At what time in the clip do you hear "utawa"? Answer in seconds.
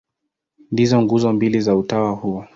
1.75-2.11